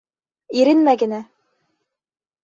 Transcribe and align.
Иренмә 0.61 0.95
генә! 1.01 1.19